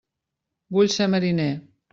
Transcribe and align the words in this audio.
Vull 0.77 0.89
ser 0.95 1.09
mariner! 1.17 1.49